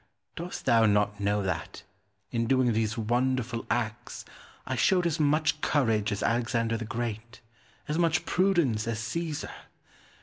Dost 0.35 0.65
thou 0.65 0.87
not 0.87 1.19
know 1.19 1.43
that, 1.43 1.83
in 2.31 2.47
doing 2.47 2.73
these 2.73 2.97
wonderful 2.97 3.67
acts, 3.69 4.25
I 4.65 4.75
showed 4.75 5.05
as 5.05 5.19
much 5.19 5.61
courage 5.61 6.11
as 6.11 6.23
Alexander 6.23 6.75
the 6.75 6.85
Great, 6.85 7.39
as 7.87 7.99
much 7.99 8.25
prudence 8.25 8.87
as 8.87 8.97
Caesar? 8.97 9.51